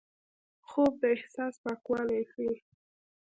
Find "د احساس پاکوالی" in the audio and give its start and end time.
1.01-2.21